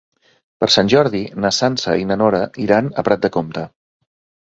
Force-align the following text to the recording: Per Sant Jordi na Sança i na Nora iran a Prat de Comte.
Per 0.63 0.69
Sant 0.75 0.89
Jordi 0.93 1.21
na 1.45 1.53
Sança 1.59 1.97
i 2.07 2.09
na 2.15 2.19
Nora 2.25 2.43
iran 2.67 2.91
a 3.03 3.09
Prat 3.11 3.27
de 3.27 3.37
Comte. 3.41 3.71